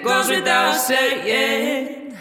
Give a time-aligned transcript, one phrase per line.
[0.00, 2.16] It goes without saying.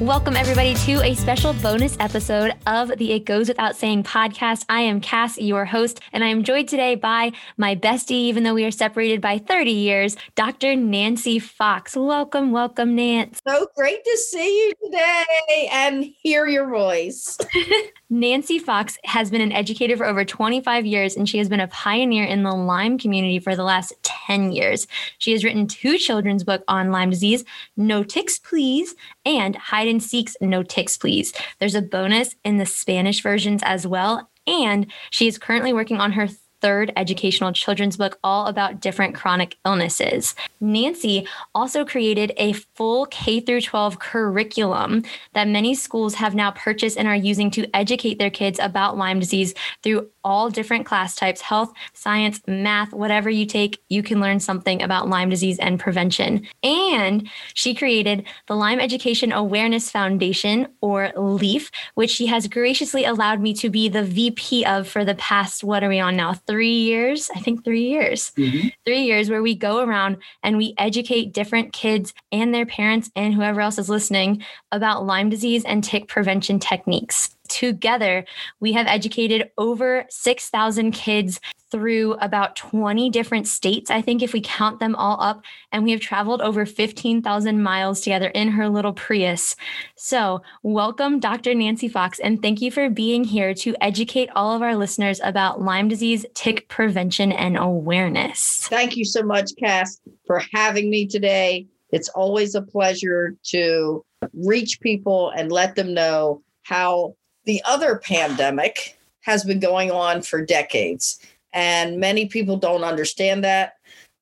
[0.00, 4.64] Welcome, everybody, to a special bonus episode of the It Goes Without Saying podcast.
[4.68, 8.54] I am Cass, your host, and I am joined today by my bestie, even though
[8.54, 10.74] we are separated by 30 years, Dr.
[10.74, 11.94] Nancy Fox.
[11.94, 13.40] Welcome, welcome, Nance.
[13.46, 17.38] So great to see you today and hear your voice.
[18.14, 21.66] Nancy Fox has been an educator for over 25 years, and she has been a
[21.66, 24.86] pioneer in the Lyme community for the last 10 years.
[25.18, 27.44] She has written two children's books on Lyme disease,
[27.76, 28.94] No Ticks Please,
[29.26, 31.32] and Hide and Seek's No Ticks Please.
[31.58, 34.30] There's a bonus in the Spanish versions as well.
[34.46, 36.28] And she is currently working on her
[36.64, 40.34] third educational children's book all about different chronic illnesses.
[40.62, 45.02] Nancy also created a full K through 12 curriculum
[45.34, 49.20] that many schools have now purchased and are using to educate their kids about Lyme
[49.20, 54.40] disease through all different class types health, science, math, whatever you take, you can learn
[54.40, 56.46] something about Lyme disease and prevention.
[56.62, 63.40] And she created the Lyme Education Awareness Foundation, or LEAF, which she has graciously allowed
[63.40, 66.32] me to be the VP of for the past, what are we on now?
[66.54, 67.30] Three years?
[67.34, 68.30] I think three years.
[68.36, 68.72] Mhm.
[68.86, 73.34] Three years where we go around and we educate different kids and their parents and
[73.34, 77.33] whoever else is listening about Lyme disease and tick prevention techniques.
[77.54, 78.24] Together,
[78.58, 81.38] we have educated over 6,000 kids
[81.70, 85.44] through about 20 different states, I think, if we count them all up.
[85.70, 89.54] And we have traveled over 15,000 miles together in her little Prius.
[89.94, 91.54] So, welcome, Dr.
[91.54, 95.62] Nancy Fox, and thank you for being here to educate all of our listeners about
[95.62, 98.66] Lyme disease, tick prevention, and awareness.
[98.66, 101.68] Thank you so much, Cass, for having me today.
[101.90, 108.98] It's always a pleasure to reach people and let them know how the other pandemic
[109.22, 111.18] has been going on for decades.
[111.52, 113.74] And many people don't understand that,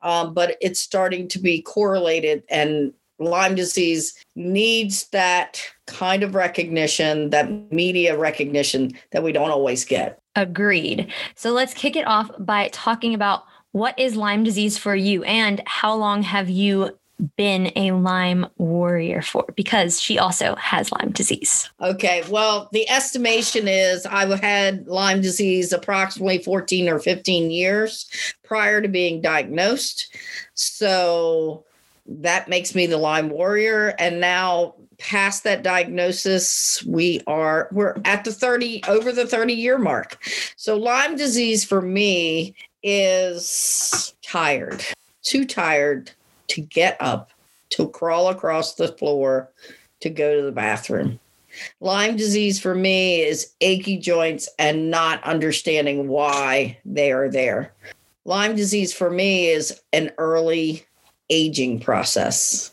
[0.02, 7.30] um, but it's starting to be correlated, and Lyme disease needs that kind of recognition,
[7.30, 10.18] that media recognition that we don't always get.
[10.34, 11.12] Agreed.
[11.34, 15.62] So, let's kick it off by talking about what is Lyme disease for you and
[15.66, 16.98] how long have you
[17.36, 19.44] been a Lyme warrior for?
[19.56, 21.70] Because she also has Lyme disease.
[21.80, 28.06] Okay, well, the estimation is I've had Lyme disease approximately 14 or 15 years
[28.42, 30.14] prior to being diagnosed.
[30.54, 31.64] So
[32.06, 33.94] that makes me the Lyme warrior.
[33.98, 39.78] And now, past that diagnosis, we are we're at the 30 over the 30 year
[39.78, 40.18] mark.
[40.56, 44.84] So Lyme disease for me is tired,
[45.22, 46.12] too tired
[46.48, 47.30] to get up,
[47.70, 49.50] to crawl across the floor,
[50.00, 51.18] to go to the bathroom.
[51.80, 57.72] Lyme disease for me is achy joints and not understanding why they are there.
[58.24, 60.84] Lyme disease for me is an early
[61.28, 62.72] aging process.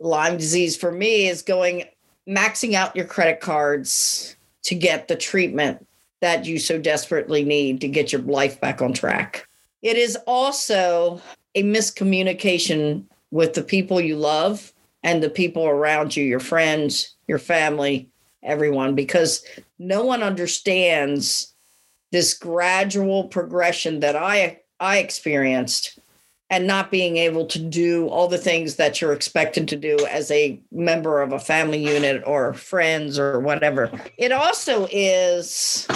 [0.00, 1.84] Lyme disease for me is going
[2.28, 5.86] maxing out your credit cards to get the treatment
[6.20, 9.46] that you so desperately need to get your life back on track.
[9.82, 11.20] It is also
[11.54, 14.72] a miscommunication with the people you love
[15.02, 18.08] and the people around you, your friends, your family,
[18.42, 19.44] everyone, because
[19.78, 21.54] no one understands
[22.10, 25.98] this gradual progression that I I experienced
[26.50, 30.30] and not being able to do all the things that you're expected to do as
[30.30, 33.90] a member of a family unit or friends or whatever.
[34.16, 35.86] It also is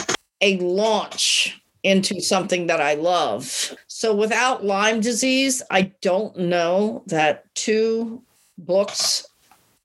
[0.42, 3.74] a launch into something that I love.
[3.86, 8.22] So without Lyme disease, I don't know that two
[8.58, 9.26] books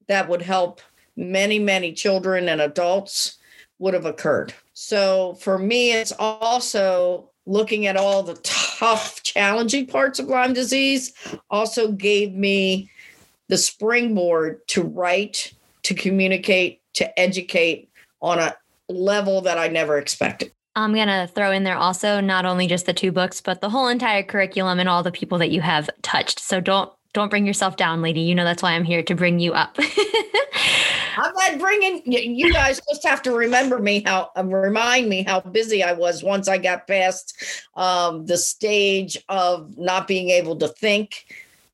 [0.07, 0.81] that would help
[1.15, 3.37] many, many children and adults
[3.79, 4.53] would have occurred.
[4.73, 11.13] So for me, it's also looking at all the tough, challenging parts of Lyme disease,
[11.49, 12.91] also gave me
[13.47, 15.53] the springboard to write,
[15.83, 17.89] to communicate, to educate
[18.21, 18.55] on a
[18.89, 20.51] level that I never expected.
[20.77, 23.69] I'm going to throw in there also not only just the two books, but the
[23.69, 26.39] whole entire curriculum and all the people that you have touched.
[26.39, 28.21] So don't don't bring yourself down, lady.
[28.21, 29.75] You know that's why I'm here to bring you up.
[31.17, 32.79] I'm not bringing you guys.
[32.87, 36.59] Just have to remember me how uh, remind me how busy I was once I
[36.59, 37.33] got past
[37.75, 41.25] um, the stage of not being able to think,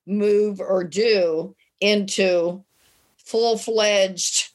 [0.05, 2.63] move, or do into
[3.17, 4.52] full fledged.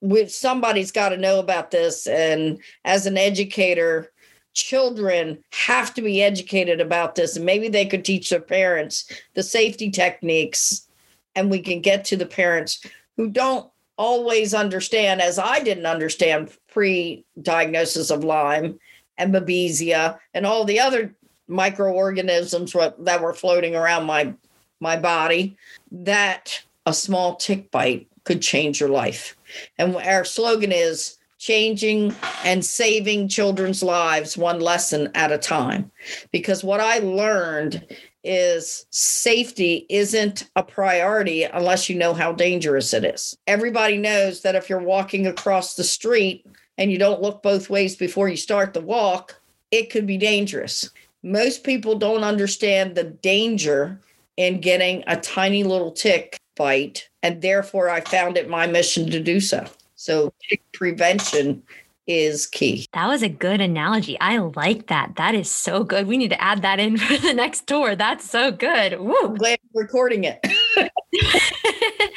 [0.00, 4.12] With somebody's got to know about this, and as an educator,
[4.54, 9.42] children have to be educated about this, and maybe they could teach their parents the
[9.42, 10.88] safety techniques,
[11.34, 12.84] and we can get to the parents
[13.16, 18.80] who don't always understand, as I didn't understand pre diagnosis of Lyme
[19.18, 21.14] and Babesia and all the other
[21.46, 24.32] microorganisms that were floating around my
[24.80, 25.56] my body
[25.92, 29.36] that a small tick bite could change your life.
[29.78, 32.14] And our slogan is changing
[32.44, 35.90] and saving children's lives one lesson at a time.
[36.32, 37.86] Because what I learned
[38.22, 43.36] is safety isn't a priority unless you know how dangerous it is.
[43.46, 46.46] Everybody knows that if you're walking across the street
[46.76, 50.90] and you don't look both ways before you start the walk, it could be dangerous.
[51.22, 53.98] Most people don't understand the danger
[54.36, 59.18] in getting a tiny little tick bite, and therefore I found it my mission to
[59.18, 59.64] do so.
[59.96, 60.34] So,
[60.74, 61.62] prevention
[62.06, 62.86] is key.
[62.92, 64.20] That was a good analogy.
[64.20, 65.16] I like that.
[65.16, 66.06] That is so good.
[66.06, 67.96] We need to add that in for the next tour.
[67.96, 69.00] That's so good.
[69.00, 69.16] Woo.
[69.22, 70.44] I'm glad recording it.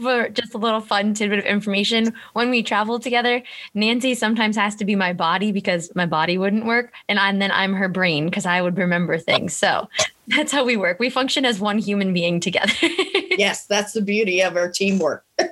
[0.00, 3.42] for just a little fun tidbit of information, when we travel together,
[3.74, 6.92] Nancy sometimes has to be my body because my body wouldn't work.
[7.08, 9.56] And, I, and then I'm her brain because I would remember things.
[9.56, 9.88] So
[10.30, 10.98] that's how we work.
[10.98, 12.72] We function as one human being together.
[12.82, 15.24] yes, that's the beauty of our teamwork.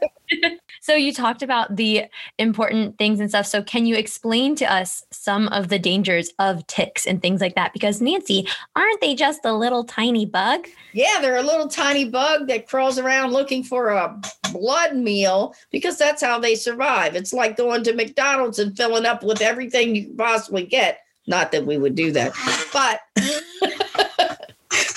[0.88, 2.04] So you talked about the
[2.38, 3.46] important things and stuff.
[3.46, 7.56] So can you explain to us some of the dangers of ticks and things like
[7.56, 7.75] that?
[7.75, 10.66] Because Nancy, aren't they just a little tiny bug?
[10.94, 14.19] Yeah, they're a little tiny bug that crawls around looking for a
[14.50, 17.14] blood meal because that's how they survive.
[17.14, 21.00] It's like going to McDonald's and filling up with everything you possibly get.
[21.26, 22.32] Not that we would do that,
[22.72, 23.00] but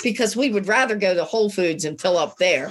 [0.02, 2.70] because we would rather go to Whole Foods and fill up there.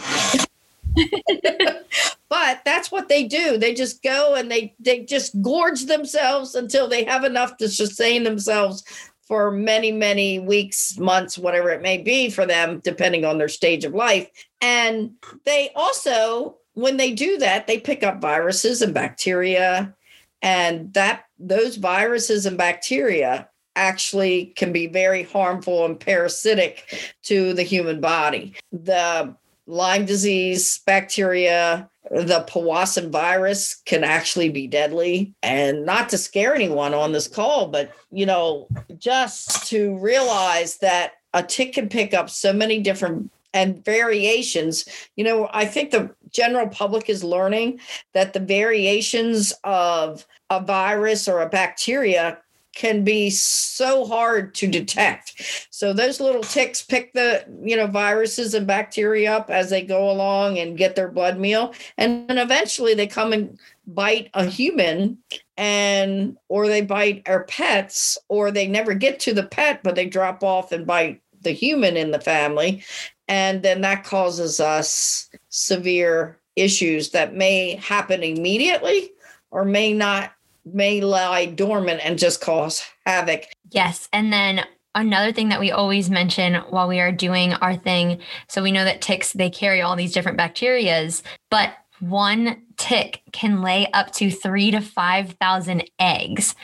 [2.30, 3.58] but that's what they do.
[3.58, 8.24] They just go and they they just gorge themselves until they have enough to sustain
[8.24, 8.84] themselves
[9.22, 13.86] for many many weeks months whatever it may be for them depending on their stage
[13.86, 14.30] of life.
[14.62, 15.12] And
[15.46, 19.94] they also when they do that they pick up viruses and bacteria.
[20.42, 27.64] And that those viruses and bacteria actually can be very harmful and parasitic to the
[27.64, 29.36] human body the
[29.68, 35.34] Lyme disease bacteria, the Powassan virus can actually be deadly.
[35.44, 41.14] And not to scare anyone on this call, but you know, just to realize that
[41.34, 44.86] a tick can pick up so many different and variations.
[45.16, 47.80] You know, I think the general public is learning
[48.14, 52.38] that the variations of a virus or a bacteria
[52.74, 55.68] can be so hard to detect.
[55.70, 60.10] So those little ticks pick the, you know, viruses and bacteria up as they go
[60.10, 61.74] along and get their blood meal.
[61.98, 65.18] And then eventually they come and bite a human
[65.58, 70.06] and or they bite our pets or they never get to the pet but they
[70.06, 72.84] drop off and bite the human in the family
[73.28, 79.12] and then that causes us severe issues that may happen immediately
[79.52, 80.32] or may not
[80.66, 83.46] may lie dormant and just cause havoc.
[83.72, 84.08] Yes.
[84.14, 84.66] And then
[84.96, 88.84] another thing that we always mention while we are doing our thing so we know
[88.84, 94.30] that ticks they carry all these different bacterias but one tick can lay up to
[94.30, 96.56] 3 to 5000 eggs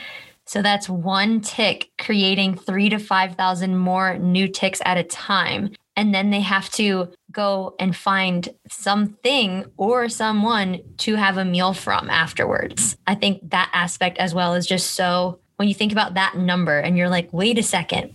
[0.46, 6.14] so that's one tick creating 3 to 5000 more new ticks at a time and
[6.14, 12.10] then they have to go and find something or someone to have a meal from
[12.10, 12.96] afterwards.
[13.08, 16.78] I think that aspect as well is just so when you think about that number
[16.78, 18.14] and you're like, wait a second,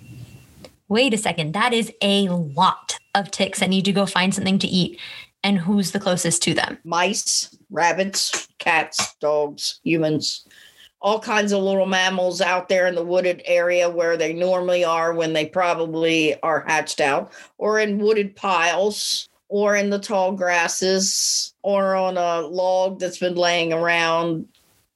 [0.88, 4.60] wait a second, that is a lot of ticks that need to go find something
[4.60, 4.98] to eat.
[5.42, 6.78] And who's the closest to them?
[6.84, 10.46] Mice, rabbits, cats, dogs, humans
[11.02, 15.12] all kinds of little mammals out there in the wooded area where they normally are
[15.12, 21.52] when they probably are hatched out, or in wooded piles, or in the tall grasses,
[21.62, 24.46] or on a log that's been laying around.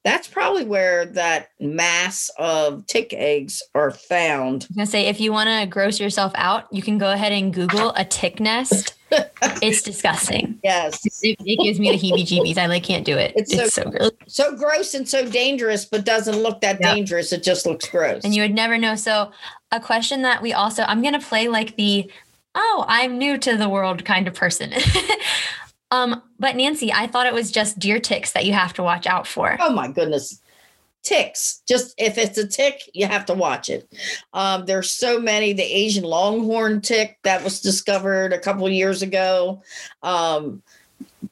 [0.05, 4.63] That's probably where that mass of tick eggs are found.
[4.63, 7.33] I am gonna say if you want to gross yourself out, you can go ahead
[7.33, 10.59] and Google a tick nest it's disgusting.
[10.63, 11.05] Yes.
[11.23, 12.59] It, it, gives me the heebie jeebies.
[12.59, 13.33] I like can't do it.
[13.37, 14.11] It's, it's so, so, gross.
[14.27, 17.33] So gross and so dangerous, but doesn't look that dangerous.
[17.33, 18.25] It just looks gross.
[18.25, 18.97] And you would never know.
[18.97, 19.31] So,
[19.73, 22.11] a question that we also, I'm going to play like the,
[22.55, 24.73] oh, I'm new to the world kind of person.
[25.91, 29.07] um, But Nancy, I thought it was just deer ticks that you have to watch
[29.07, 29.57] out for.
[29.61, 30.41] Oh, my goodness
[31.07, 31.63] ticks.
[31.67, 33.89] Just if it's a tick, you have to watch it.
[34.35, 35.53] Um, there's so many.
[35.53, 39.63] The Asian longhorn tick that was discovered a couple years ago.
[40.03, 40.63] Um,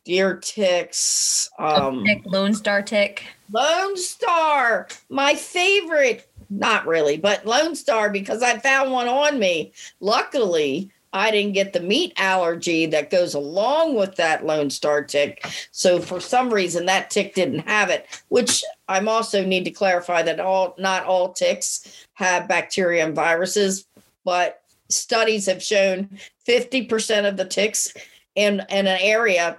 [0.04, 1.50] deer ticks.
[1.58, 3.24] Um, tick, Lone Star tick.
[3.52, 6.30] Lone Star, my favorite.
[6.50, 9.72] Not really, but Lone Star because I found one on me.
[9.98, 15.46] Luckily, I didn't get the meat allergy that goes along with that Lone Star tick.
[15.70, 20.22] So for some reason that tick didn't have it, which I'm also need to clarify
[20.22, 23.86] that all not all ticks have bacteria and viruses,
[24.24, 26.10] but studies have shown
[26.46, 27.94] 50% of the ticks
[28.34, 29.58] in, in an area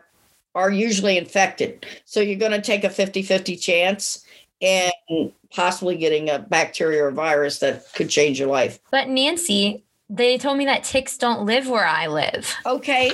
[0.55, 1.85] are usually infected.
[2.03, 4.25] So you're going to take a 50 50 chance
[4.62, 8.79] and possibly getting a bacteria or virus that could change your life.
[8.91, 12.53] But Nancy, they told me that ticks don't live where I live.
[12.65, 13.12] Okay.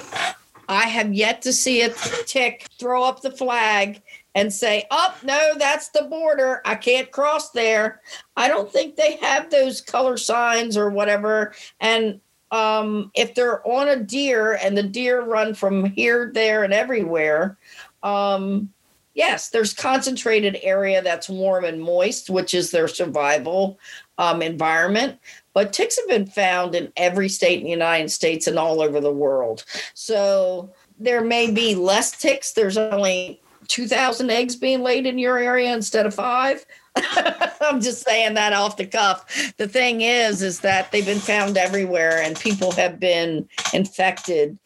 [0.68, 1.90] I have yet to see a
[2.26, 4.02] tick throw up the flag
[4.36, 6.62] and say, oh, no, that's the border.
[6.64, 8.02] I can't cross there.
[8.38, 11.54] I don't think they have those color signs or whatever.
[11.82, 12.22] And
[12.52, 17.58] um, if they're on a deer and the deer run from here, there, and everywhere,
[18.04, 18.72] um,
[19.14, 23.80] yes, there's concentrated area that's warm and moist, which is their survival
[24.22, 25.20] um, environment.
[25.54, 29.02] But ticks have been found in every state in the United States and all over
[29.02, 29.66] the world.
[29.96, 32.54] So there may be less ticks.
[32.54, 36.66] There's only 2,000 eggs being laid in your area instead of five.
[36.96, 39.54] I'm just saying that off the cuff.
[39.58, 44.58] The thing is, is that they've been found everywhere and people have been infected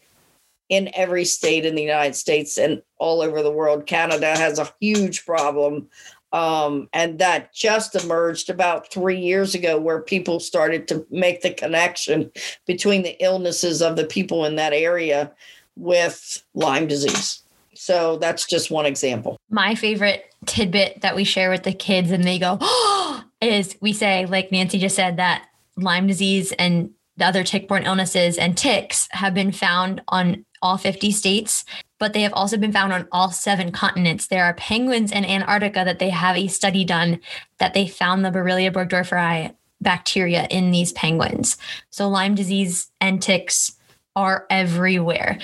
[0.68, 3.86] in every state in the United States and all over the world.
[3.86, 5.88] Canada has a huge problem.
[6.36, 11.54] Um, and that just emerged about three years ago, where people started to make the
[11.54, 12.30] connection
[12.68, 15.32] between the illnesses of the people in that area
[15.78, 17.42] with Lyme disease.
[17.74, 19.38] So that's just one example.
[19.50, 23.94] My favorite tidbit that we share with the kids, and they go, oh, is we
[23.94, 29.08] say, like Nancy just said, that Lyme disease and the other tick-borne illnesses and ticks
[29.12, 31.64] have been found on all 50 states,
[32.00, 34.28] but they have also been found on all seven continents.
[34.28, 37.20] There are penguins in Antarctica that they have a study done
[37.60, 41.58] that they found the Borrelia burgdorferi bacteria in these penguins.
[41.90, 43.74] So Lyme disease and ticks
[44.16, 45.40] are everywhere.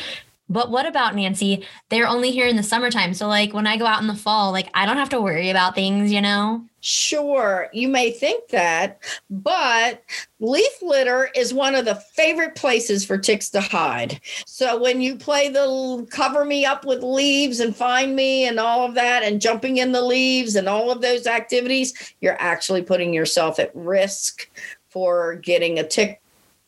[0.51, 1.65] But what about Nancy?
[1.87, 3.13] They're only here in the summertime.
[3.13, 5.49] So, like, when I go out in the fall, like, I don't have to worry
[5.49, 6.61] about things, you know?
[6.81, 10.03] Sure, you may think that, but
[10.39, 14.19] leaf litter is one of the favorite places for ticks to hide.
[14.47, 18.83] So when you play the cover me up with leaves and find me and all
[18.83, 23.13] of that, and jumping in the leaves and all of those activities, you're actually putting
[23.13, 24.49] yourself at risk
[24.89, 26.19] for getting a tick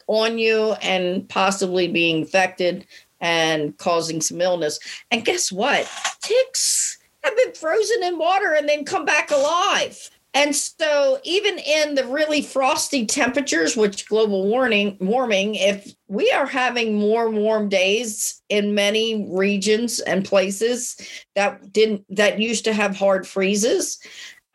[0.07, 2.85] on you and possibly being infected
[3.23, 4.77] and causing some illness.
[5.09, 5.89] And guess what?
[6.21, 10.11] Ticks have been frozen in water and then come back alive.
[10.35, 16.47] And so, even in the really frosty temperatures, which global warming, warming, if we are
[16.47, 20.97] having more warm days in many regions and places
[21.35, 23.99] that didn't that used to have hard freezes,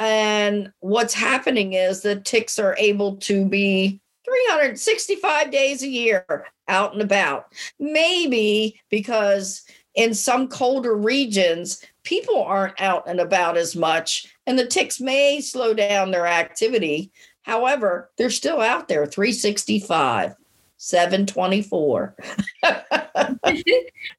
[0.01, 6.93] and what's happening is the ticks are able to be 365 days a year out
[6.93, 7.53] and about.
[7.79, 14.67] Maybe because in some colder regions, people aren't out and about as much, and the
[14.67, 17.11] ticks may slow down their activity.
[17.43, 20.35] However, they're still out there 365.
[20.79, 22.15] 724.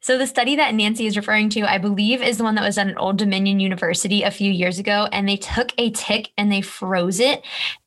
[0.02, 2.76] so the study that Nancy is referring to, I believe, is the one that was
[2.76, 5.08] done at Old Dominion University a few years ago.
[5.12, 7.44] And they took a tick and they froze it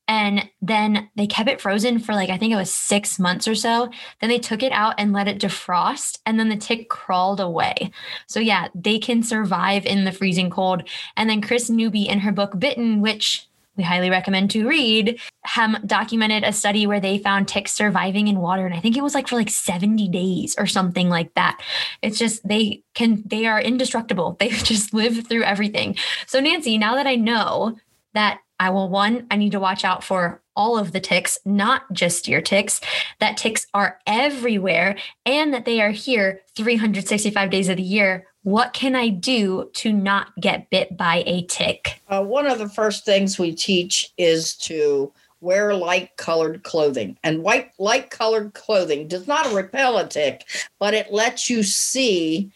[0.09, 3.55] and then they kept it frozen for like, I think it was six months or
[3.55, 3.91] so.
[4.21, 6.19] Then they took it out and let it defrost.
[6.27, 7.93] And then the tick crawled away.
[8.27, 10.89] So, yeah, they can survive in the freezing cold.
[11.17, 15.87] And then Kris Newby in her book Bitten, which we highly recommend to read, have
[15.87, 18.67] documented a study where they found ticks surviving in water.
[18.67, 21.63] And I think it was like for like 70 days or something like that.
[22.03, 24.37] It's just they can, they are indestructible.
[24.43, 25.97] They just live through everything.
[26.27, 27.79] So, Nancy, now that I know
[28.13, 31.93] that I will, one, I need to watch out for all of the ticks, not
[31.93, 32.81] just your ticks,
[33.19, 38.25] that ticks are everywhere and that they are here 365 days of the year.
[38.45, 42.01] What can I do to not get bit by a tick?
[42.07, 47.19] Uh, one of the first things we teach is to wear light colored clothing.
[47.25, 50.45] And white light colored clothing does not repel a tick,
[50.79, 52.53] but it lets you see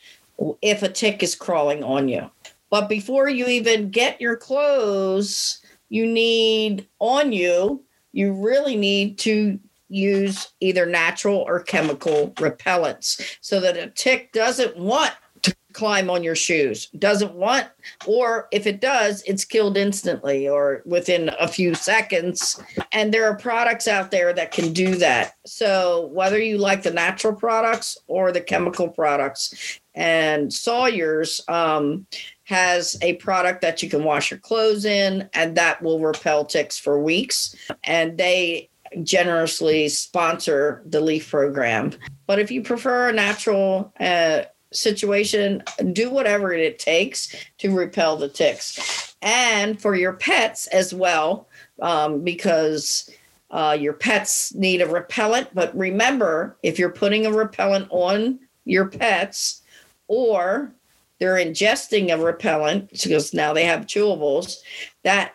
[0.63, 2.31] if a tick is crawling on you.
[2.71, 9.59] But before you even get your clothes, you need on you, you really need to
[9.89, 15.13] use either natural or chemical repellents so that a tick doesn't want
[15.43, 17.69] to climb on your shoes, doesn't want,
[18.07, 22.61] or if it does, it's killed instantly or within a few seconds.
[22.93, 25.35] And there are products out there that can do that.
[25.45, 32.07] So whether you like the natural products or the chemical products, and Sawyer's um,
[32.47, 36.79] has a product that you can wash your clothes in, and that will repel ticks
[36.79, 37.57] for weeks.
[37.83, 38.71] And they
[39.03, 41.93] generously sponsor the LEAF program.
[42.27, 48.29] But if you prefer a natural uh, situation, do whatever it takes to repel the
[48.29, 49.17] ticks.
[49.23, 51.49] And for your pets as well,
[51.83, 53.11] um, because
[53.51, 58.87] uh, your pets need a repellent, but remember if you're putting a repellent on your
[58.87, 59.63] pets
[60.07, 60.73] or
[61.19, 64.59] they're ingesting a repellent because now they have chewables,
[65.03, 65.33] that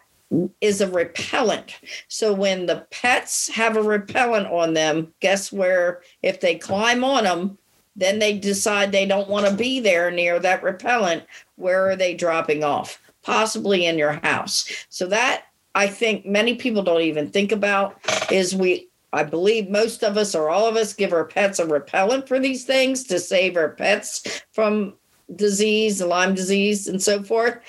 [0.61, 1.75] is a repellent.
[2.07, 7.25] So when the pets have a repellent on them, guess where if they climb on
[7.25, 7.57] them,
[7.95, 11.23] then they decide they don't want to be there near that repellent.
[11.55, 13.01] Where are they dropping off?
[13.23, 14.71] Possibly in your house.
[14.89, 15.45] So that
[15.75, 17.97] I think many people don't even think about
[18.31, 21.67] is we I believe most of us or all of us give our pets a
[21.67, 24.93] repellent for these things to save our pets from
[25.35, 27.59] disease, Lyme disease, and so forth.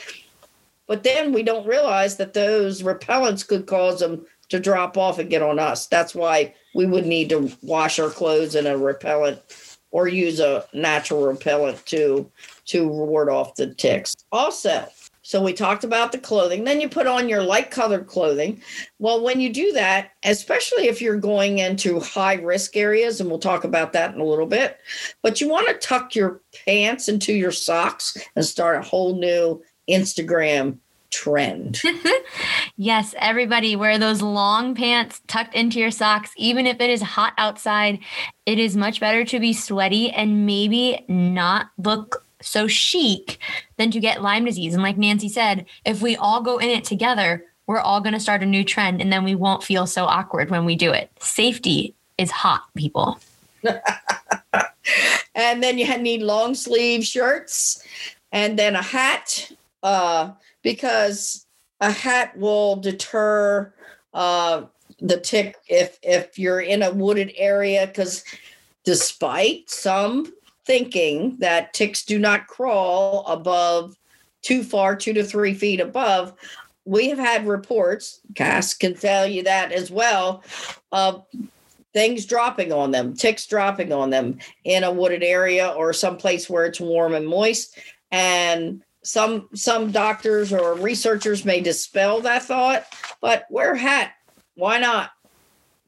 [0.86, 5.30] But then we don't realize that those repellents could cause them to drop off and
[5.30, 5.86] get on us.
[5.86, 9.40] That's why we would need to wash our clothes in a repellent
[9.90, 12.30] or use a natural repellent to
[12.66, 14.14] to ward off the ticks.
[14.32, 14.86] Also,
[15.22, 16.64] so we talked about the clothing.
[16.64, 18.60] Then you put on your light colored clothing.
[18.98, 23.38] Well, when you do that, especially if you're going into high risk areas, and we'll
[23.38, 24.78] talk about that in a little bit,
[25.22, 29.62] but you want to tuck your pants into your socks and start a whole new
[29.88, 30.78] Instagram
[31.12, 31.80] trend.
[32.76, 36.32] yes, everybody wear those long pants tucked into your socks.
[36.36, 38.00] Even if it is hot outside,
[38.46, 43.38] it is much better to be sweaty and maybe not look so chic
[43.76, 44.74] than to get Lyme disease.
[44.74, 48.20] And like Nancy said, if we all go in it together, we're all going to
[48.20, 51.10] start a new trend and then we won't feel so awkward when we do it.
[51.20, 53.18] Safety is hot, people.
[55.34, 57.86] and then you need long sleeve shirts
[58.32, 60.32] and then a hat uh,
[60.62, 61.46] because
[61.80, 63.72] a hat will deter
[64.14, 64.62] uh,
[65.00, 68.24] the tick if if you're in a wooded area because
[68.84, 70.32] despite some
[70.66, 73.96] thinking that ticks do not crawl above
[74.42, 76.34] too far, two to three feet above.
[76.84, 80.42] We have had reports, Cass can tell you that as well,
[80.90, 81.24] of
[81.92, 86.64] things dropping on them, ticks dropping on them in a wooded area or someplace where
[86.64, 87.78] it's warm and moist.
[88.10, 92.86] And some some doctors or researchers may dispel that thought,
[93.20, 94.12] but wear a hat.
[94.54, 95.10] Why not?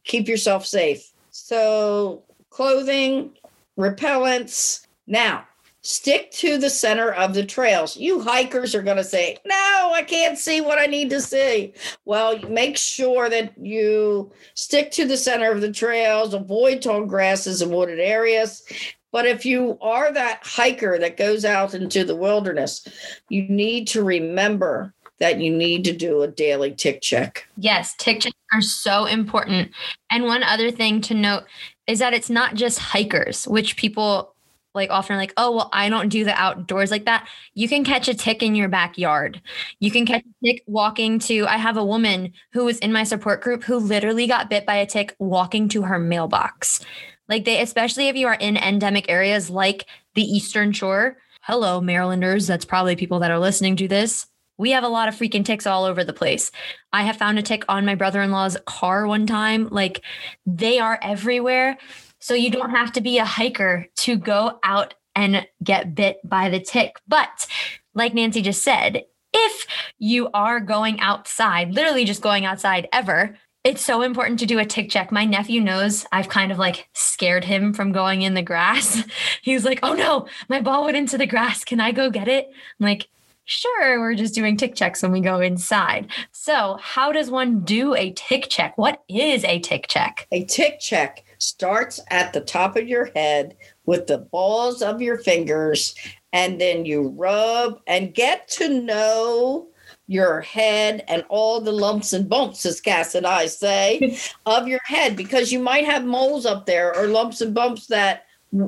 [0.04, 1.10] Keep yourself safe.
[1.30, 3.32] So clothing,
[3.78, 4.86] repellents.
[5.06, 5.46] Now,
[5.82, 7.96] stick to the center of the trails.
[7.96, 11.74] You hikers are going to say, No, I can't see what I need to see.
[12.04, 17.62] Well, make sure that you stick to the center of the trails, avoid tall grasses
[17.62, 18.64] and wooded areas.
[19.12, 22.88] But if you are that hiker that goes out into the wilderness,
[23.28, 27.46] you need to remember that you need to do a daily tick check.
[27.56, 29.70] Yes, tick checks are so important.
[30.10, 31.44] And one other thing to note
[31.86, 34.34] is that it's not just hikers, which people
[34.74, 37.28] like often like, oh, well, I don't do the outdoors like that.
[37.54, 39.40] You can catch a tick in your backyard.
[39.78, 43.04] You can catch a tick walking to, I have a woman who was in my
[43.04, 46.84] support group who literally got bit by a tick walking to her mailbox.
[47.28, 51.18] Like they, especially if you are in endemic areas like the Eastern Shore.
[51.42, 52.46] Hello, Marylanders.
[52.46, 54.26] That's probably people that are listening to this.
[54.56, 56.50] We have a lot of freaking ticks all over the place.
[56.92, 59.68] I have found a tick on my brother in law's car one time.
[59.70, 60.02] Like
[60.46, 61.76] they are everywhere.
[62.20, 66.48] So you don't have to be a hiker to go out and get bit by
[66.48, 66.96] the tick.
[67.06, 67.46] But
[67.94, 69.66] like Nancy just said, if
[69.98, 74.64] you are going outside, literally just going outside ever, it's so important to do a
[74.64, 75.10] tick check.
[75.10, 79.02] My nephew knows I've kind of like scared him from going in the grass.
[79.42, 81.64] He's like, oh no, my ball went into the grass.
[81.64, 82.46] Can I go get it?
[82.48, 83.08] I'm like,
[83.46, 86.10] Sure, we're just doing tick checks when we go inside.
[86.32, 88.78] So, how does one do a tick check?
[88.78, 90.26] What is a tick check?
[90.32, 95.18] A tick check starts at the top of your head with the balls of your
[95.18, 95.94] fingers,
[96.32, 99.68] and then you rub and get to know
[100.06, 104.80] your head and all the lumps and bumps, as Cass and I say, of your
[104.84, 108.24] head, because you might have moles up there or lumps and bumps that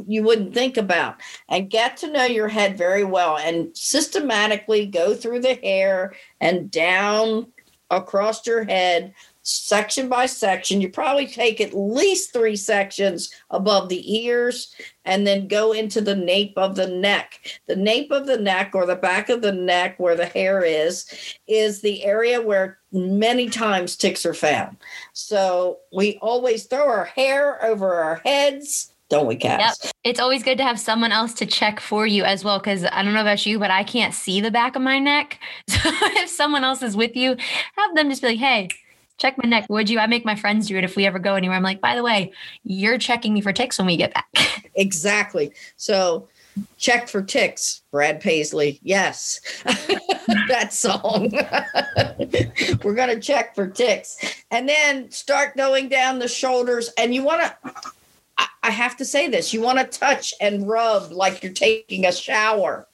[0.07, 1.21] you wouldn't think about.
[1.49, 6.71] And get to know your head very well and systematically go through the hair and
[6.71, 7.47] down
[7.91, 10.81] across your head section by section.
[10.81, 16.17] You probably take at least three sections above the ears and then go into the
[16.17, 17.61] nape of the neck.
[17.67, 21.07] The nape of the neck or the back of the neck where the hair is
[21.47, 24.79] is the area where many times ticks are found.
[25.13, 29.79] So we always throw our hair over our heads don't we, Cass?
[29.85, 29.93] Yep.
[30.05, 32.59] It's always good to have someone else to check for you as well.
[32.61, 35.39] Cause I don't know about you, but I can't see the back of my neck.
[35.87, 37.37] So if someone else is with you,
[37.77, 38.69] have them just be like, hey,
[39.19, 39.99] check my neck, would you?
[39.99, 41.57] I make my friends do it if we ever go anywhere.
[41.57, 42.33] I'm like, by the way,
[42.65, 44.71] you're checking me for ticks when we get back.
[44.75, 45.53] exactly.
[45.77, 46.29] So
[46.79, 48.81] check for ticks, Brad Paisley.
[48.83, 49.41] Yes.
[50.49, 51.31] that song.
[52.83, 54.45] We're going to check for ticks.
[54.51, 56.91] And then start going down the shoulders.
[56.99, 57.73] And you want to,
[58.63, 62.13] I have to say this you want to touch and rub like you're taking a
[62.13, 62.89] shower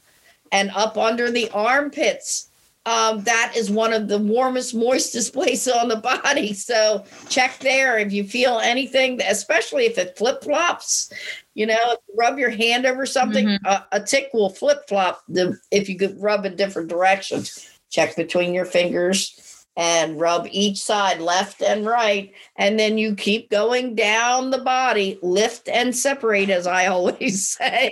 [0.52, 2.50] and up under the armpits.
[2.85, 6.52] Um, that is one of the warmest, moistest places on the body.
[6.52, 11.11] So check there if you feel anything, especially if it flip flops.
[11.55, 13.59] You know, rub your hand over something, Mhm.
[13.64, 17.66] a, a tick will flip flop the if you could rub in different directions.
[17.88, 19.38] Check between your fingers
[19.76, 25.18] and rub each side left and right and then you keep going down the body
[25.22, 27.90] lift and separate as i always say.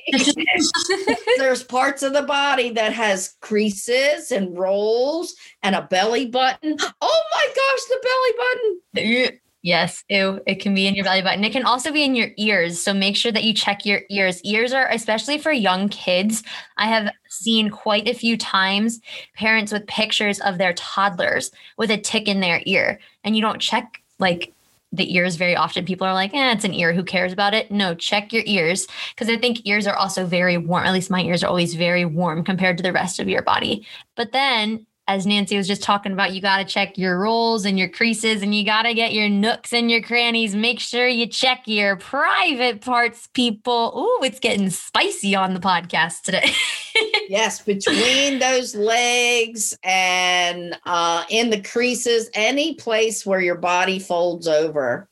[1.39, 6.77] There's parts of the body that has creases and rolls and a belly button.
[7.03, 11.45] Oh my gosh the belly button Yes, ew, it can be in your belly button.
[11.45, 12.83] It can also be in your ears.
[12.83, 14.43] So make sure that you check your ears.
[14.43, 16.43] Ears are, especially for young kids,
[16.79, 19.01] I have seen quite a few times
[19.35, 22.99] parents with pictures of their toddlers with a tick in their ear.
[23.23, 24.55] And you don't check like
[24.93, 25.85] the ears very often.
[25.85, 26.95] People are like, eh, it's an ear.
[26.95, 27.71] Who cares about it?
[27.71, 28.87] No, check your ears.
[29.15, 30.87] Because I think ears are also very warm.
[30.87, 33.87] At least my ears are always very warm compared to the rest of your body.
[34.17, 37.77] But then as Nancy was just talking about, you got to check your rolls and
[37.77, 40.55] your creases and you got to get your nooks and your crannies.
[40.55, 43.93] Make sure you check your private parts, people.
[43.97, 46.53] Ooh, it's getting spicy on the podcast today.
[47.29, 54.49] yes between those legs and uh, in the creases any place where your body folds
[54.49, 55.09] over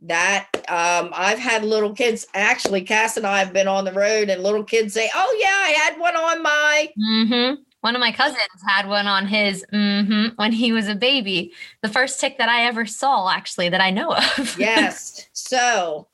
[0.00, 4.30] that um, i've had little kids actually cass and i have been on the road
[4.30, 7.62] and little kids say oh yeah i had one on my mm-hmm.
[7.80, 11.52] One of my cousins had one on his mm-hmm, when he was a baby.
[11.82, 14.56] The first tick that I ever saw, actually, that I know of.
[14.58, 16.06] yes so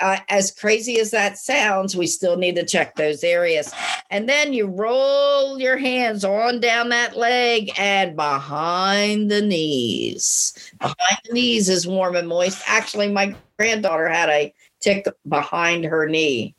[0.00, 3.72] uh, as crazy as that sounds, we still need to check those areas.
[4.10, 10.72] And then you roll your hands on down that leg and behind the knees.
[10.80, 12.62] Behind the knees is warm and moist.
[12.66, 16.54] Actually, my granddaughter had a tick behind her knee.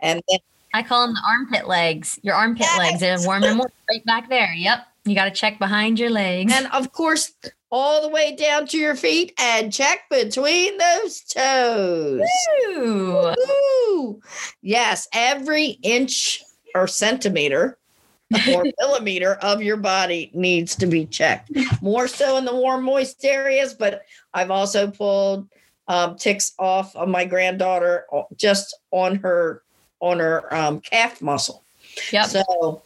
[0.00, 0.38] And then
[0.76, 2.18] I call them the armpit legs.
[2.22, 3.00] Your armpit legs.
[3.00, 4.52] They're warm and moist right back there.
[4.52, 4.86] Yep.
[5.06, 6.52] You got to check behind your legs.
[6.52, 7.32] and of course,
[7.70, 12.20] all the way down to your feet and check between those toes.
[12.68, 14.20] Woo!
[14.60, 16.42] Yes, every inch
[16.74, 17.78] or centimeter
[18.52, 21.50] or millimeter of your body needs to be checked.
[21.80, 24.02] More so in the warm, moist areas, but
[24.34, 25.48] I've also pulled
[25.88, 29.62] um, ticks off of my granddaughter uh, just on her
[30.00, 31.64] on her um, calf muscle.
[32.12, 32.26] Yep.
[32.26, 32.82] So,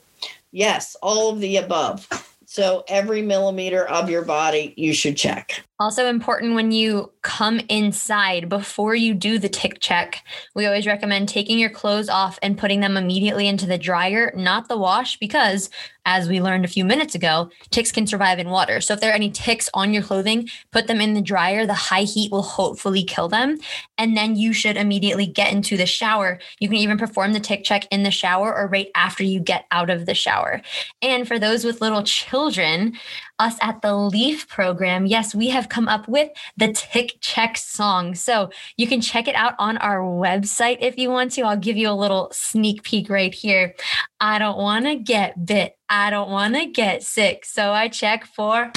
[0.53, 2.09] yes, all of the above.
[2.47, 5.65] So every millimeter of your body you should check.
[5.81, 10.23] Also important when you come inside before you do the tick check.
[10.55, 14.69] We always recommend taking your clothes off and putting them immediately into the dryer, not
[14.69, 15.71] the wash, because
[16.07, 18.81] as we learned a few minutes ago, ticks can survive in water.
[18.81, 21.67] So if there are any ticks on your clothing, put them in the dryer.
[21.67, 23.59] The high heat will hopefully kill them.
[23.99, 26.41] And then you should immediately get into the shower.
[26.59, 29.67] You can even perform the tick check in the shower or right after you get
[29.71, 30.63] out of the shower.
[31.03, 32.95] And for those with little children,
[33.41, 38.15] us at the Leaf program, yes, we have come up with the Tick Check song.
[38.15, 41.43] So you can check it out on our website if you want to.
[41.43, 43.75] I'll give you a little sneak peek right here.
[44.21, 45.77] I don't want to get bit.
[45.89, 47.45] I don't want to get sick.
[47.45, 48.71] So I check for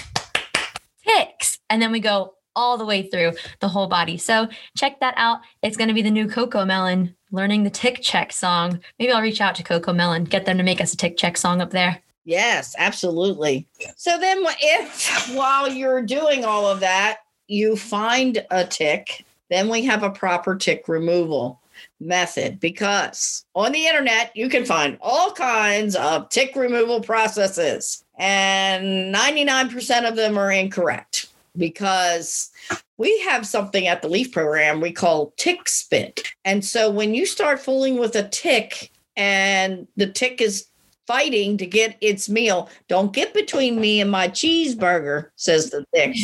[1.06, 1.60] ticks.
[1.70, 4.18] And then we go all the way through the whole body.
[4.18, 4.48] So
[4.78, 5.40] check that out.
[5.62, 8.80] It's going to be the new CoComelon learning the Tick Check song.
[9.00, 11.62] Maybe I'll reach out to CoComelon, get them to make us a Tick Check song
[11.62, 12.02] up there.
[12.26, 13.68] Yes, absolutely.
[13.96, 19.84] So then, if while you're doing all of that, you find a tick, then we
[19.84, 21.60] have a proper tick removal
[22.00, 29.14] method because on the internet you can find all kinds of tick removal processes, and
[29.14, 32.52] 99% of them are incorrect because
[32.98, 36.32] we have something at the Leaf program we call tick spit.
[36.46, 40.68] And so when you start fooling with a tick and the tick is
[41.08, 42.70] fighting to get its meal.
[42.88, 46.16] Don't get between me and my cheeseburger, says the tick.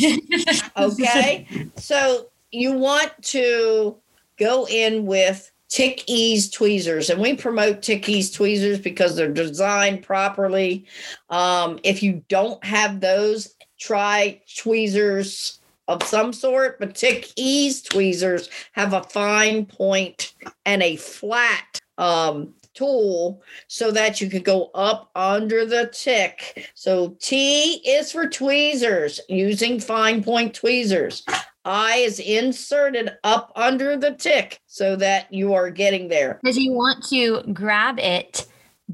[0.76, 1.46] okay.
[1.76, 3.96] So you want to
[4.38, 10.84] go in with TickEase tweezers and we promote TickEase tweezers because they're designed properly
[11.28, 18.94] um, if you don't have those try tweezers of some sort but TickEase tweezers have
[18.94, 20.34] a fine point
[20.66, 26.68] and a flat um, tool so that you can go up under the tick.
[26.74, 31.24] So T is for tweezers using fine point tweezers.
[31.64, 36.38] I is inserted up under the tick so that you are getting there.
[36.42, 38.46] Because you want to grab it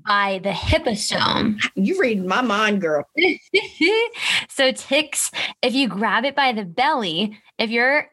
[0.06, 1.62] by the hypostome.
[1.74, 3.04] You read my mind, girl.
[4.48, 5.30] so ticks,
[5.62, 8.10] if you grab it by the belly, if you're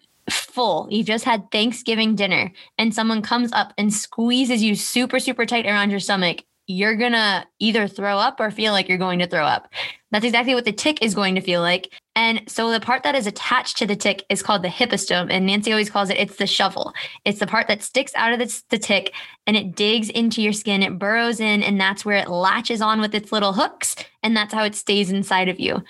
[0.53, 5.45] full, you've just had Thanksgiving dinner, and someone comes up and squeezes you super, super
[5.45, 9.27] tight around your stomach, you're gonna either throw up or feel like you're going to
[9.27, 9.69] throw up.
[10.11, 11.91] That's exactly what the tick is going to feel like.
[12.15, 15.31] And so the part that is attached to the tick is called the hypostome.
[15.31, 16.93] And Nancy always calls it it's the shovel.
[17.25, 19.11] It's the part that sticks out of the, the tick
[19.47, 20.83] and it digs into your skin.
[20.83, 23.95] It burrows in, and that's where it latches on with its little hooks.
[24.21, 25.83] And that's how it stays inside of you.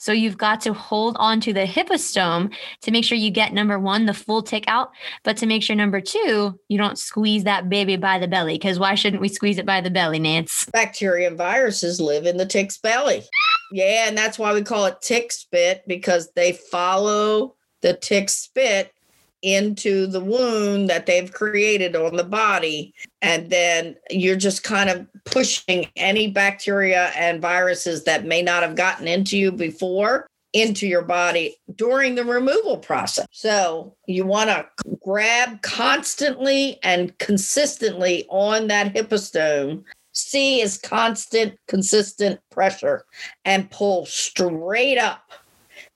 [0.00, 3.78] So you've got to hold on to the hypostome to make sure you get number
[3.78, 4.92] one, the full tick out,
[5.24, 8.54] but to make sure number two, you don't squeeze that baby by the belly.
[8.54, 10.66] Because why shouldn't we squeeze it by the belly, Nance?
[10.72, 13.24] Bacteria and viruses live in the tick's belly.
[13.72, 18.94] Yeah, and that's why we call it tick spit because they follow the tick spit
[19.42, 22.94] into the wound that they've created on the body.
[23.22, 28.76] And then you're just kind of pushing any bacteria and viruses that may not have
[28.76, 33.26] gotten into you before into your body during the removal process.
[33.30, 34.66] So you want to
[35.02, 39.84] grab constantly and consistently on that hypostome.
[40.12, 43.04] C is constant, consistent pressure
[43.44, 45.30] and pull straight up.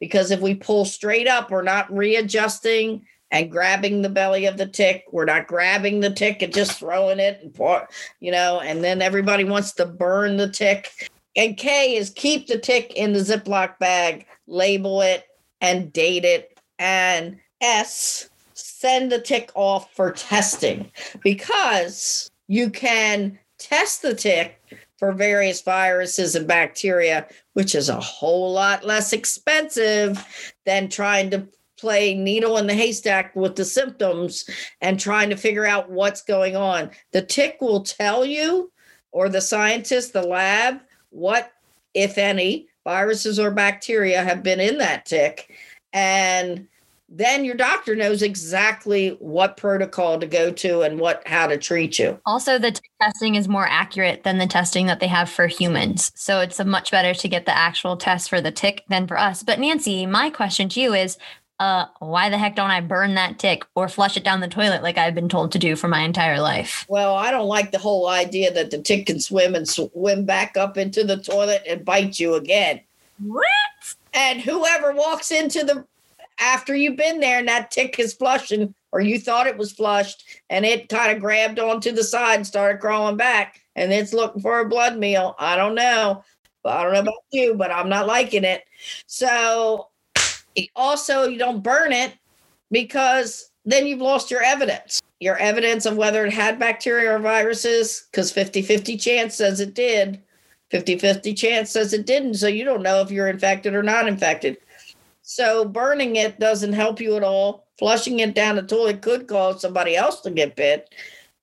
[0.00, 3.04] Because if we pull straight up, we're not readjusting
[3.34, 5.04] and grabbing the belly of the tick.
[5.10, 7.88] We're not grabbing the tick and just throwing it and pour,
[8.20, 11.10] you know, and then everybody wants to burn the tick.
[11.36, 15.24] And K is keep the tick in the Ziploc bag, label it
[15.60, 16.56] and date it.
[16.78, 24.60] And S, send the tick off for testing because you can test the tick
[24.96, 30.24] for various viruses and bacteria, which is a whole lot less expensive
[30.66, 34.48] than trying to play needle in the haystack with the symptoms
[34.80, 36.90] and trying to figure out what's going on.
[37.12, 38.70] The tick will tell you,
[39.12, 41.52] or the scientist, the lab, what,
[41.94, 45.50] if any, viruses or bacteria have been in that tick.
[45.92, 46.66] And
[47.08, 51.98] then your doctor knows exactly what protocol to go to and what how to treat
[51.98, 52.18] you.
[52.26, 56.10] Also, the testing is more accurate than the testing that they have for humans.
[56.16, 59.42] So it's much better to get the actual test for the tick than for us.
[59.42, 61.18] But Nancy, my question to you is
[61.60, 64.82] uh, why the heck don't I burn that tick or flush it down the toilet
[64.82, 66.84] like I've been told to do for my entire life?
[66.88, 70.56] Well, I don't like the whole idea that the tick can swim and swim back
[70.56, 72.80] up into the toilet and bite you again.
[73.18, 73.46] What?
[74.12, 75.84] And whoever walks into the
[76.40, 80.24] after you've been there and that tick is flushing or you thought it was flushed
[80.50, 84.42] and it kind of grabbed onto the side and started crawling back and it's looking
[84.42, 85.36] for a blood meal.
[85.38, 86.24] I don't know.
[86.64, 88.64] I don't know about you, but I'm not liking it.
[89.06, 89.88] So
[90.76, 92.14] also you don't burn it
[92.70, 95.00] because then you've lost your evidence.
[95.20, 100.20] Your evidence of whether it had bacteria or viruses because 50-50 chance says it did.
[100.72, 104.56] 50-50 chance says it didn't so you don't know if you're infected or not infected.
[105.22, 107.66] So burning it doesn't help you at all.
[107.78, 110.94] Flushing it down the toilet could cause somebody else to get bit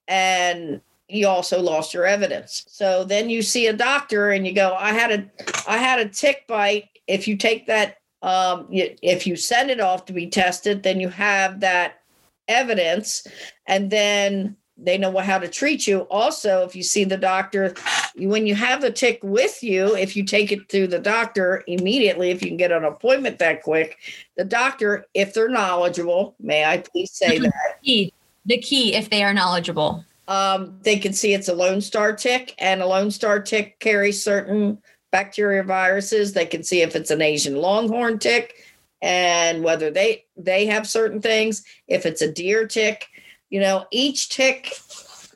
[0.08, 2.64] and you also lost your evidence.
[2.68, 5.30] So then you see a doctor and you go i had a
[5.68, 6.88] i had a tick bite.
[7.06, 11.08] If you take that um, if you send it off to be tested, then you
[11.08, 12.00] have that
[12.48, 13.26] evidence,
[13.66, 16.00] and then they know how to treat you.
[16.02, 17.74] Also, if you see the doctor,
[18.16, 22.30] when you have the tick with you, if you take it to the doctor immediately,
[22.30, 23.98] if you can get an appointment that quick,
[24.36, 27.78] the doctor, if they're knowledgeable, may I please say that?
[27.82, 28.12] Key.
[28.46, 30.04] The key, if they are knowledgeable.
[30.26, 34.22] Um, they can see it's a Lone Star tick, and a Lone Star tick carries
[34.22, 34.78] certain
[35.12, 36.32] bacteria viruses.
[36.32, 38.64] They can see if it's an Asian longhorn tick
[39.00, 41.64] and whether they they have certain things.
[41.86, 43.06] If it's a deer tick,
[43.50, 44.74] you know, each tick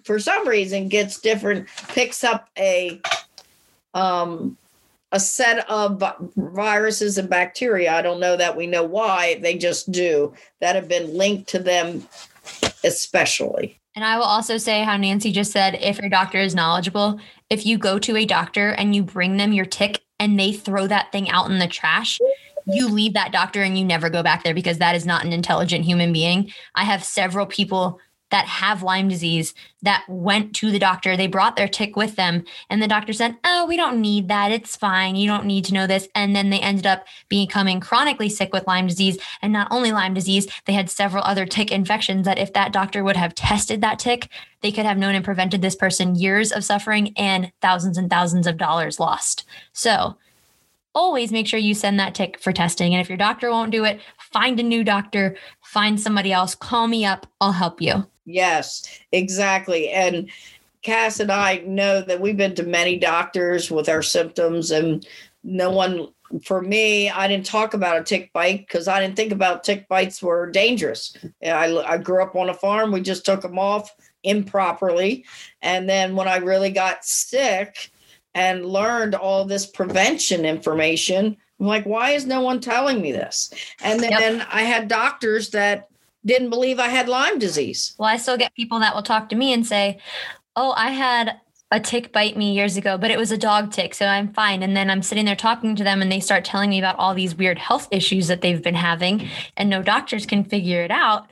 [0.03, 3.01] for some reason gets different, picks up a
[3.95, 4.57] um
[5.13, 6.03] a set of
[6.37, 7.93] viruses and bacteria.
[7.93, 11.61] I don't know that we know why, they just do that have been linked to
[11.61, 12.07] them
[12.85, 13.79] especially.
[13.97, 17.65] And I will also say how Nancy just said if your doctor is knowledgeable, if
[17.65, 21.11] you go to a doctor and you bring them your tick and they throw that
[21.13, 22.21] thing out in the trash,
[22.67, 25.33] you leave that doctor and you never go back there because that is not an
[25.33, 26.53] intelligent human being.
[26.75, 27.99] I have several people
[28.31, 31.17] that have Lyme disease that went to the doctor.
[31.17, 34.51] They brought their tick with them, and the doctor said, Oh, we don't need that.
[34.51, 35.17] It's fine.
[35.17, 36.09] You don't need to know this.
[36.15, 39.19] And then they ended up becoming chronically sick with Lyme disease.
[39.43, 43.05] And not only Lyme disease, they had several other tick infections that if that doctor
[43.05, 44.29] would have tested that tick,
[44.61, 48.47] they could have known and prevented this person years of suffering and thousands and thousands
[48.47, 49.45] of dollars lost.
[49.73, 50.17] So,
[50.97, 52.95] always make sure you send that tick for testing.
[52.95, 54.01] And if your doctor won't do it,
[54.33, 58.07] find a new doctor, find somebody else, call me up, I'll help you.
[58.25, 59.91] Yes, exactly.
[59.91, 60.31] And
[60.83, 65.07] Cass and I know that we've been to many doctors with our symptoms, and
[65.43, 66.09] no one,
[66.45, 69.89] for me, I didn't talk about a tick bite because I didn't think about tick
[69.89, 71.17] bites were dangerous.
[71.45, 75.25] I, I grew up on a farm, we just took them off improperly.
[75.63, 77.91] And then when I really got sick
[78.35, 83.51] and learned all this prevention information, I'm like, why is no one telling me this?
[83.83, 84.49] And then yep.
[84.51, 85.89] I had doctors that
[86.25, 87.95] didn't believe I had Lyme disease.
[87.99, 89.99] Well, I still get people that will talk to me and say,
[90.57, 91.41] oh, I had
[91.73, 94.63] a tick bite me years ago, but it was a dog tick, so I'm fine.
[94.63, 97.15] And then I'm sitting there talking to them, and they start telling me about all
[97.15, 101.27] these weird health issues that they've been having, and no doctors can figure it out.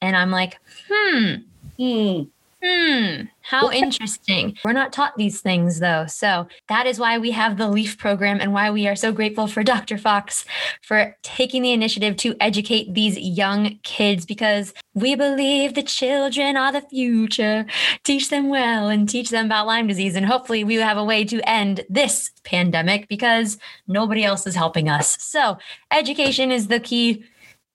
[0.00, 1.34] And I'm like, hmm,
[1.76, 2.22] hmm,
[2.62, 4.58] Hmm, how interesting.
[4.62, 6.04] We're not taught these things though.
[6.06, 9.46] So that is why we have the LEAF program and why we are so grateful
[9.46, 9.96] for Dr.
[9.96, 10.44] Fox
[10.82, 16.70] for taking the initiative to educate these young kids because we believe the children are
[16.70, 17.64] the future.
[18.04, 20.14] Teach them well and teach them about Lyme disease.
[20.14, 23.56] And hopefully we have a way to end this pandemic because
[23.88, 25.16] nobody else is helping us.
[25.22, 25.56] So
[25.90, 27.24] education is the key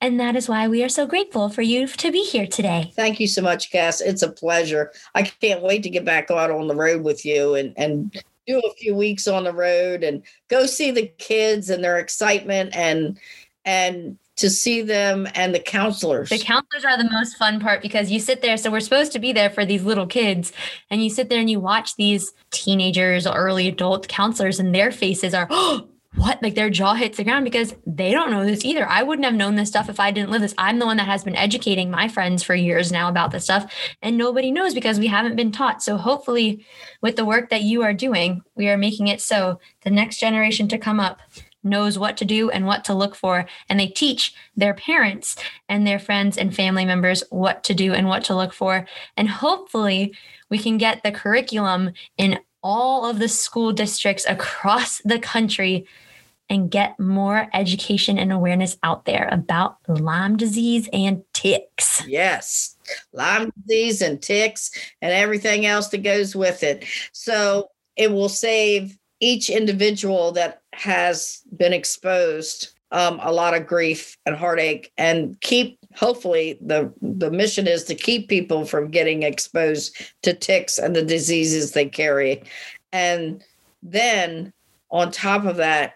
[0.00, 2.92] and that is why we are so grateful for you to be here today.
[2.94, 4.00] Thank you so much, Cass.
[4.00, 4.92] It's a pleasure.
[5.14, 8.58] I can't wait to get back out on the road with you and, and do
[8.58, 13.18] a few weeks on the road and go see the kids and their excitement and
[13.64, 16.28] and to see them and the counselors.
[16.28, 18.56] The counselors are the most fun part because you sit there.
[18.56, 20.52] So we're supposed to be there for these little kids,
[20.90, 24.92] and you sit there and you watch these teenagers or early adult counselors, and their
[24.92, 28.64] faces are, oh, what like their jaw hits the ground because they don't know this
[28.64, 28.88] either.
[28.88, 30.54] I wouldn't have known this stuff if I didn't live this.
[30.56, 33.72] I'm the one that has been educating my friends for years now about this stuff
[34.02, 35.82] and nobody knows because we haven't been taught.
[35.82, 36.64] So hopefully
[37.02, 40.68] with the work that you are doing, we are making it so the next generation
[40.68, 41.20] to come up
[41.62, 45.36] knows what to do and what to look for and they teach their parents
[45.68, 49.28] and their friends and family members what to do and what to look for and
[49.28, 50.14] hopefully
[50.48, 55.86] we can get the curriculum in all of the school districts across the country
[56.70, 62.06] get more education and awareness out there about Lyme disease and ticks.
[62.06, 62.76] Yes,
[63.12, 64.70] Lyme disease and ticks
[65.02, 66.84] and everything else that goes with it.
[67.12, 74.16] So it will save each individual that has been exposed um, a lot of grief
[74.26, 79.96] and heartache and keep hopefully the the mission is to keep people from getting exposed
[80.22, 82.42] to ticks and the diseases they carry
[82.92, 83.42] and
[83.82, 84.52] then
[84.90, 85.94] on top of that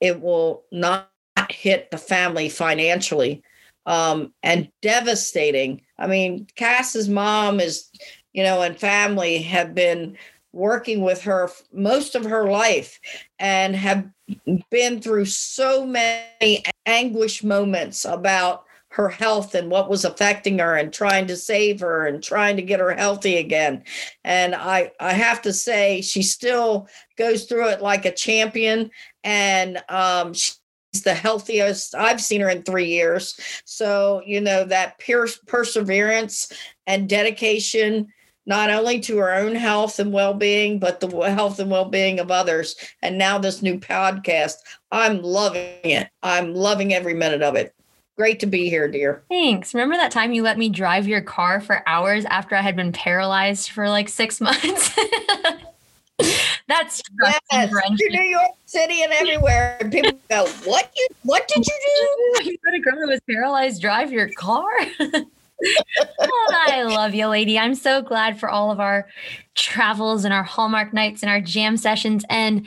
[0.00, 1.10] it will not
[1.50, 3.42] hit the family financially
[3.86, 5.82] um, and devastating.
[5.98, 7.90] I mean, Cass's mom is,
[8.32, 10.16] you know, and family have been
[10.52, 12.98] working with her most of her life
[13.38, 14.08] and have
[14.70, 18.64] been through so many anguish moments about
[18.96, 22.62] her health and what was affecting her and trying to save her and trying to
[22.62, 23.84] get her healthy again
[24.24, 28.90] and i i have to say she still goes through it like a champion
[29.22, 33.38] and um, she's the healthiest I've seen her in three years.
[33.64, 36.52] So, you know, that pure perseverance
[36.86, 38.12] and dedication,
[38.46, 42.20] not only to her own health and well being, but the health and well being
[42.20, 42.76] of others.
[43.02, 44.54] And now this new podcast,
[44.92, 46.08] I'm loving it.
[46.22, 47.74] I'm loving every minute of it.
[48.16, 49.22] Great to be here, dear.
[49.28, 49.74] Thanks.
[49.74, 52.92] Remember that time you let me drive your car for hours after I had been
[52.92, 54.96] paralyzed for like six months?
[56.68, 59.76] That's yes, to New York City and everywhere.
[59.80, 61.06] And people go, "What you?
[61.22, 62.44] What did you do?
[62.50, 64.64] You let a girl who was paralyzed drive your car."
[65.00, 67.58] oh, I love you, lady.
[67.58, 69.08] I'm so glad for all of our
[69.54, 72.24] travels and our Hallmark nights and our jam sessions.
[72.28, 72.66] And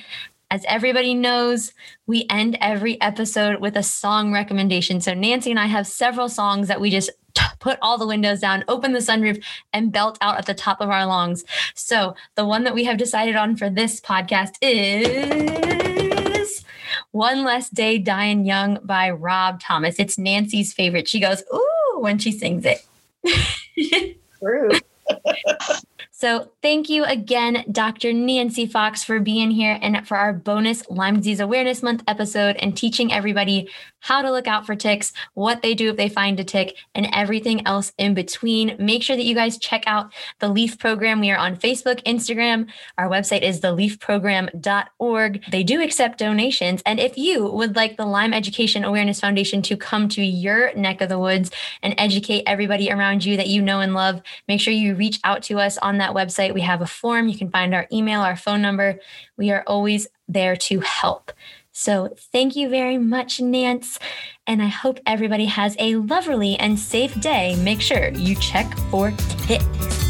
[0.52, 1.74] as everybody knows,
[2.08, 5.00] we end every episode with a song recommendation.
[5.00, 7.12] So Nancy and I have several songs that we just
[7.60, 10.90] put all the windows down, open the sunroof, and belt out at the top of
[10.90, 11.44] our lungs.
[11.76, 16.66] So the one that we have decided on for this podcast is
[17.12, 20.00] One Less Day Dying Young by Rob Thomas.
[20.00, 21.08] It's Nancy's favorite.
[21.08, 22.84] She goes, Ooh, when she sings it.
[24.40, 24.72] True.
[26.22, 28.12] So, thank you again, Dr.
[28.12, 32.76] Nancy Fox, for being here and for our bonus Lyme Disease Awareness Month episode and
[32.76, 36.44] teaching everybody how to look out for ticks, what they do if they find a
[36.44, 38.76] tick, and everything else in between.
[38.80, 41.20] Make sure that you guys check out the LEAF program.
[41.20, 42.70] We are on Facebook, Instagram.
[42.98, 45.44] Our website is theleafprogram.org.
[45.52, 46.82] They do accept donations.
[46.86, 51.02] And if you would like the Lyme Education Awareness Foundation to come to your neck
[51.02, 51.52] of the woods
[51.84, 55.44] and educate everybody around you that you know and love, make sure you reach out
[55.44, 57.28] to us on that website, we have a form.
[57.28, 59.00] You can find our email, our phone number.
[59.38, 61.32] We are always there to help.
[61.72, 64.00] So thank you very much, Nance.
[64.48, 67.56] And I hope everybody has a lovely and safe day.
[67.64, 69.12] Make sure you check for
[69.48, 70.09] ticks.